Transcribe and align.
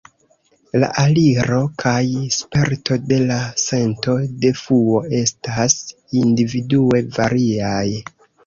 La 0.83 0.87
aliro 1.01 1.59
kaj 1.83 1.99
sperto 2.37 2.97
de 3.11 3.19
la 3.33 3.37
sento 3.65 4.17
de 4.47 4.53
fluo 4.65 5.05
estas 5.21 5.79
individue 6.27 7.07
variaj. 7.21 7.89